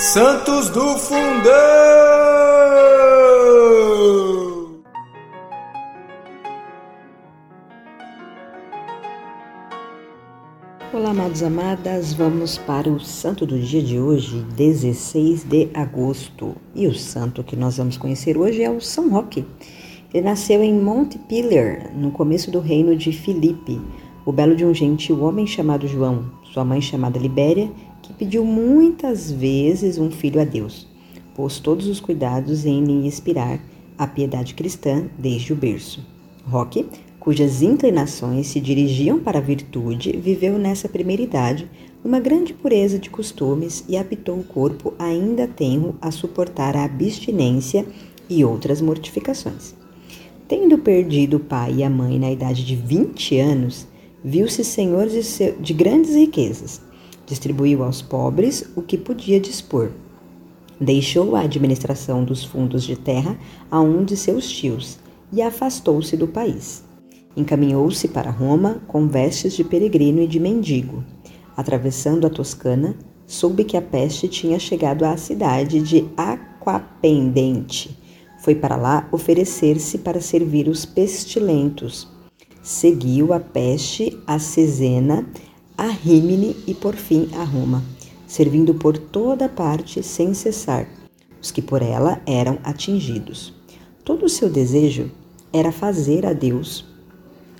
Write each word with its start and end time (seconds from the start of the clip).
Santos 0.00 0.70
do 0.70 0.96
Fundão! 0.96 1.20
Olá, 10.90 11.10
amados 11.10 11.42
amadas, 11.42 12.14
vamos 12.14 12.56
para 12.56 12.88
o 12.88 12.98
santo 12.98 13.44
do 13.44 13.58
dia 13.58 13.82
de 13.82 14.00
hoje, 14.00 14.40
16 14.56 15.44
de 15.44 15.68
agosto. 15.74 16.56
E 16.74 16.86
o 16.86 16.94
santo 16.94 17.44
que 17.44 17.54
nós 17.54 17.76
vamos 17.76 17.98
conhecer 17.98 18.38
hoje 18.38 18.62
é 18.62 18.70
o 18.70 18.80
São 18.80 19.10
Roque. 19.10 19.44
Ele 20.14 20.24
nasceu 20.24 20.62
em 20.62 20.72
Montpellier, 20.72 21.94
no 21.94 22.10
começo 22.10 22.50
do 22.50 22.58
reino 22.58 22.96
de 22.96 23.12
Filipe, 23.12 23.78
o 24.24 24.32
belo 24.32 24.56
de 24.56 24.64
um 24.64 24.72
gentil 24.72 25.22
homem 25.22 25.46
chamado 25.46 25.86
João, 25.86 26.24
sua 26.42 26.64
mãe 26.64 26.80
chamada 26.80 27.18
Libéria, 27.18 27.70
que 28.02 28.12
pediu 28.12 28.44
muitas 28.44 29.30
vezes 29.30 29.98
um 29.98 30.10
filho 30.10 30.40
a 30.40 30.44
Deus, 30.44 30.86
pôs 31.34 31.58
todos 31.58 31.86
os 31.86 32.00
cuidados 32.00 32.66
em 32.66 32.84
lhe 32.84 33.06
inspirar 33.06 33.60
a 33.96 34.06
piedade 34.06 34.54
cristã 34.54 35.04
desde 35.18 35.52
o 35.52 35.56
berço. 35.56 36.04
Roque, 36.46 36.86
cujas 37.18 37.62
inclinações 37.62 38.46
se 38.46 38.60
dirigiam 38.60 39.18
para 39.18 39.38
a 39.38 39.42
virtude, 39.42 40.16
viveu 40.16 40.58
nessa 40.58 40.88
primeira 40.88 41.22
idade 41.22 41.68
numa 42.02 42.18
grande 42.18 42.54
pureza 42.54 42.98
de 42.98 43.10
costumes 43.10 43.84
e 43.88 43.96
habitou 43.96 44.38
o 44.38 44.44
corpo 44.44 44.94
ainda 44.98 45.46
tenro 45.46 45.94
a 46.00 46.10
suportar 46.10 46.76
a 46.76 46.84
abstinência 46.84 47.84
e 48.28 48.44
outras 48.44 48.80
mortificações. 48.80 49.74
Tendo 50.48 50.78
perdido 50.78 51.36
o 51.36 51.40
pai 51.40 51.76
e 51.76 51.84
a 51.84 51.90
mãe 51.90 52.18
na 52.18 52.30
idade 52.30 52.64
de 52.64 52.74
20 52.74 53.38
anos, 53.38 53.86
viu-se 54.24 54.64
senhor 54.64 55.06
de, 55.06 55.22
seu, 55.22 55.56
de 55.60 55.72
grandes 55.72 56.14
riquezas. 56.14 56.80
Distribuiu 57.30 57.84
aos 57.84 58.02
pobres 58.02 58.68
o 58.74 58.82
que 58.82 58.98
podia 58.98 59.38
dispor. 59.38 59.92
Deixou 60.80 61.36
a 61.36 61.42
administração 61.42 62.24
dos 62.24 62.42
fundos 62.42 62.82
de 62.82 62.96
terra 62.96 63.38
a 63.70 63.80
um 63.80 64.04
de 64.04 64.16
seus 64.16 64.50
tios 64.50 64.98
e 65.32 65.40
afastou-se 65.40 66.16
do 66.16 66.26
país. 66.26 66.82
Encaminhou-se 67.36 68.08
para 68.08 68.32
Roma 68.32 68.82
com 68.88 69.06
vestes 69.06 69.52
de 69.52 69.62
peregrino 69.62 70.20
e 70.20 70.26
de 70.26 70.40
mendigo. 70.40 71.04
Atravessando 71.56 72.26
a 72.26 72.30
Toscana, 72.30 72.96
soube 73.28 73.62
que 73.62 73.76
a 73.76 73.82
peste 73.82 74.26
tinha 74.26 74.58
chegado 74.58 75.04
à 75.04 75.16
cidade 75.16 75.80
de 75.80 76.08
Aquapendente. 76.16 77.96
Foi 78.42 78.56
para 78.56 78.74
lá 78.74 79.08
oferecer-se 79.12 79.98
para 79.98 80.20
servir 80.20 80.66
os 80.66 80.84
pestilentos. 80.84 82.08
Seguiu 82.60 83.32
a 83.32 83.38
peste 83.38 84.18
a 84.26 84.40
Cesena, 84.40 85.24
a 85.80 85.86
Rímene 85.86 86.54
e 86.66 86.74
por 86.74 86.94
fim 86.94 87.30
a 87.32 87.42
Roma, 87.42 87.82
servindo 88.26 88.74
por 88.74 88.98
toda 88.98 89.48
parte 89.48 90.02
sem 90.02 90.34
cessar 90.34 90.86
os 91.40 91.50
que 91.50 91.62
por 91.62 91.80
ela 91.80 92.20
eram 92.26 92.58
atingidos. 92.62 93.54
Todo 94.04 94.26
o 94.26 94.28
seu 94.28 94.50
desejo 94.50 95.10
era 95.50 95.72
fazer 95.72 96.26
a 96.26 96.34
Deus 96.34 96.84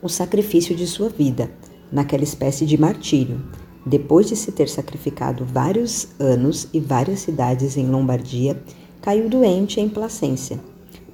o 0.00 0.08
sacrifício 0.08 0.74
de 0.74 0.86
sua 0.86 1.10
vida, 1.10 1.50
naquela 1.92 2.24
espécie 2.24 2.64
de 2.64 2.78
martírio, 2.78 3.38
depois 3.84 4.28
de 4.28 4.34
se 4.34 4.50
ter 4.50 4.70
sacrificado 4.70 5.44
vários 5.44 6.08
anos 6.18 6.68
e 6.72 6.80
várias 6.80 7.20
cidades 7.20 7.76
em 7.76 7.86
Lombardia, 7.86 8.62
caiu 9.02 9.28
doente 9.28 9.78
em 9.78 9.90
Placência. 9.90 10.58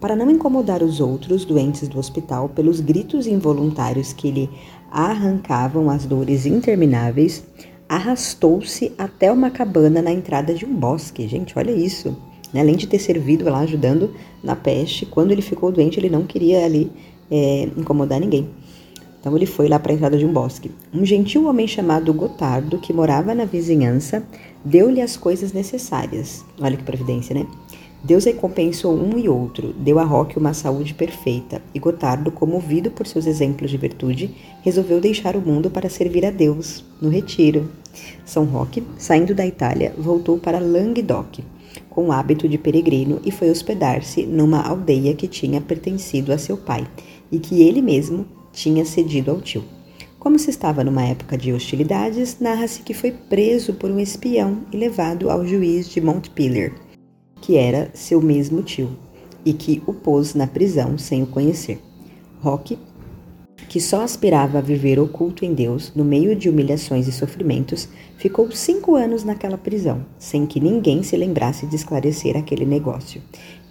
Para 0.02 0.16
não 0.16 0.28
incomodar 0.28 0.82
os 0.82 0.98
outros 0.98 1.44
doentes 1.44 1.86
do 1.86 1.96
hospital 1.96 2.48
pelos 2.48 2.80
gritos 2.80 3.28
involuntários 3.28 4.12
que 4.12 4.32
lhe 4.32 4.50
arrancavam 4.90 5.88
as 5.88 6.04
dores 6.04 6.44
intermináveis, 6.44 7.44
arrastou-se 7.88 8.92
até 8.98 9.30
uma 9.30 9.48
cabana 9.48 10.02
na 10.02 10.10
entrada 10.10 10.52
de 10.54 10.66
um 10.66 10.74
bosque. 10.74 11.28
Gente, 11.28 11.56
olha 11.56 11.70
isso! 11.70 12.16
Né? 12.52 12.62
Além 12.62 12.74
de 12.74 12.88
ter 12.88 12.98
servido 12.98 13.44
lá 13.44 13.60
ajudando 13.60 14.12
na 14.42 14.56
peste, 14.56 15.06
quando 15.06 15.30
ele 15.30 15.40
ficou 15.40 15.70
doente, 15.70 16.00
ele 16.00 16.10
não 16.10 16.24
queria 16.24 16.64
ali 16.64 16.90
é, 17.30 17.68
incomodar 17.76 18.18
ninguém. 18.18 18.50
Então 19.20 19.36
ele 19.36 19.46
foi 19.46 19.68
lá 19.68 19.78
para 19.78 19.92
a 19.92 19.94
entrada 19.94 20.18
de 20.18 20.26
um 20.26 20.32
bosque. 20.32 20.72
Um 20.92 21.06
gentil 21.06 21.46
homem 21.46 21.68
chamado 21.68 22.12
Gotardo, 22.12 22.76
que 22.78 22.92
morava 22.92 23.36
na 23.36 23.44
vizinhança, 23.44 24.26
deu-lhe 24.64 25.00
as 25.00 25.16
coisas 25.16 25.52
necessárias. 25.52 26.44
Olha 26.60 26.76
que 26.76 26.82
providência, 26.82 27.32
né? 27.32 27.46
Deus 28.04 28.24
recompensou 28.24 28.92
um 28.94 29.16
e 29.16 29.28
outro, 29.28 29.72
deu 29.72 30.00
a 30.00 30.04
Roque 30.04 30.36
uma 30.36 30.52
saúde 30.52 30.92
perfeita, 30.92 31.62
e 31.72 31.78
Gotardo, 31.78 32.32
comovido 32.32 32.90
por 32.90 33.06
seus 33.06 33.26
exemplos 33.26 33.70
de 33.70 33.76
virtude, 33.76 34.34
resolveu 34.62 35.00
deixar 35.00 35.36
o 35.36 35.40
mundo 35.40 35.70
para 35.70 35.88
servir 35.88 36.26
a 36.26 36.30
Deus, 36.30 36.84
no 37.00 37.08
retiro. 37.08 37.70
São 38.24 38.44
Roque, 38.44 38.82
saindo 38.98 39.36
da 39.36 39.46
Itália, 39.46 39.94
voltou 39.96 40.36
para 40.36 40.58
Languedoc, 40.58 41.44
com 41.88 42.08
o 42.08 42.12
hábito 42.12 42.48
de 42.48 42.58
peregrino, 42.58 43.20
e 43.24 43.30
foi 43.30 43.48
hospedar-se 43.50 44.26
numa 44.26 44.60
aldeia 44.60 45.14
que 45.14 45.28
tinha 45.28 45.60
pertencido 45.60 46.32
a 46.32 46.38
seu 46.38 46.56
pai, 46.56 46.84
e 47.30 47.38
que 47.38 47.62
ele 47.62 47.80
mesmo 47.80 48.26
tinha 48.52 48.84
cedido 48.84 49.30
ao 49.30 49.40
tio. 49.40 49.62
Como 50.18 50.40
se 50.40 50.50
estava 50.50 50.82
numa 50.82 51.04
época 51.04 51.38
de 51.38 51.52
hostilidades, 51.52 52.38
narra-se 52.40 52.82
que 52.82 52.94
foi 52.94 53.12
preso 53.12 53.74
por 53.74 53.90
um 53.90 54.00
espião 54.00 54.58
e 54.72 54.76
levado 54.76 55.30
ao 55.30 55.46
juiz 55.46 55.88
de 55.88 56.00
Montpellier, 56.00 56.72
que 57.42 57.56
era 57.56 57.90
seu 57.92 58.22
mesmo 58.22 58.62
tio, 58.62 58.88
e 59.44 59.52
que 59.52 59.82
o 59.86 59.92
pôs 59.92 60.34
na 60.34 60.46
prisão 60.46 60.96
sem 60.96 61.22
o 61.22 61.26
conhecer. 61.26 61.78
Roque, 62.40 62.78
que 63.68 63.80
só 63.80 64.02
aspirava 64.02 64.58
a 64.58 64.62
viver 64.62 64.98
oculto 64.98 65.44
em 65.44 65.52
Deus, 65.52 65.92
no 65.94 66.04
meio 66.04 66.36
de 66.36 66.48
humilhações 66.48 67.08
e 67.08 67.12
sofrimentos, 67.12 67.88
ficou 68.16 68.50
cinco 68.52 68.94
anos 68.94 69.24
naquela 69.24 69.58
prisão, 69.58 70.04
sem 70.18 70.46
que 70.46 70.60
ninguém 70.60 71.02
se 71.02 71.16
lembrasse 71.16 71.66
de 71.66 71.76
esclarecer 71.76 72.36
aquele 72.36 72.64
negócio, 72.64 73.20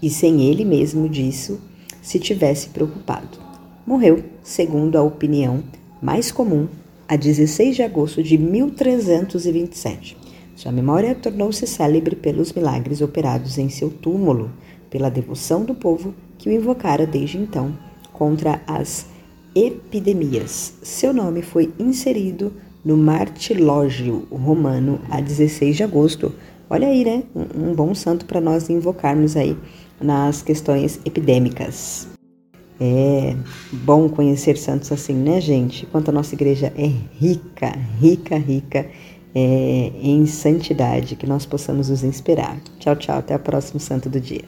e 0.01 0.09
sem 0.09 0.43
ele 0.43 0.65
mesmo 0.65 1.07
disso 1.07 1.59
se 2.01 2.19
tivesse 2.19 2.69
preocupado. 2.69 3.39
Morreu, 3.85 4.23
segundo 4.43 4.97
a 4.97 5.01
opinião 5.01 5.63
mais 6.01 6.31
comum, 6.31 6.67
a 7.07 7.15
16 7.15 7.75
de 7.75 7.83
agosto 7.83 8.23
de 8.23 8.37
1327. 8.37 10.17
Sua 10.55 10.71
memória 10.71 11.15
tornou-se 11.15 11.65
célebre 11.65 12.15
pelos 12.15 12.53
milagres 12.53 13.01
operados 13.01 13.57
em 13.57 13.69
seu 13.69 13.89
túmulo, 13.89 14.51
pela 14.89 15.09
devoção 15.09 15.63
do 15.63 15.73
povo 15.73 16.13
que 16.37 16.49
o 16.49 16.51
invocara 16.51 17.05
desde 17.05 17.37
então 17.37 17.75
contra 18.11 18.61
as 18.67 19.07
epidemias. 19.55 20.73
Seu 20.83 21.13
nome 21.13 21.41
foi 21.41 21.73
inserido 21.79 22.53
no 22.83 22.97
Martilógio 22.97 24.27
romano 24.31 24.99
a 25.09 25.21
16 25.21 25.77
de 25.77 25.83
agosto. 25.83 26.33
Olha 26.69 26.87
aí, 26.87 27.03
né? 27.03 27.23
Um, 27.35 27.69
um 27.69 27.75
bom 27.75 27.93
santo 27.93 28.25
para 28.25 28.41
nós 28.41 28.69
invocarmos 28.69 29.35
aí 29.35 29.57
nas 29.99 30.41
questões 30.41 30.99
epidêmicas. 31.05 32.07
É 32.79 33.35
bom 33.71 34.09
conhecer 34.09 34.57
santos 34.57 34.91
assim, 34.91 35.13
né, 35.13 35.39
gente? 35.39 35.85
Quanto 35.85 36.09
a 36.09 36.11
nossa 36.11 36.33
igreja 36.33 36.73
é 36.75 36.91
rica, 37.19 37.77
rica, 37.99 38.37
rica 38.37 38.89
é, 39.33 39.91
em 40.01 40.25
santidade, 40.25 41.15
que 41.15 41.27
nós 41.27 41.45
possamos 41.45 41.89
nos 41.89 42.03
inspirar. 42.03 42.57
Tchau, 42.79 42.95
tchau. 42.95 43.17
Até 43.17 43.35
o 43.35 43.39
próximo 43.39 43.79
santo 43.79 44.09
do 44.09 44.19
dia. 44.19 44.43